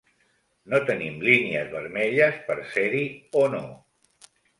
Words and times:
No 0.71 0.77
tenim 0.85 1.19
línies 1.27 1.69
vermelles 1.73 2.39
per 2.47 2.57
ser-hi 2.71 3.03
o 3.43 3.45
no. 3.57 3.63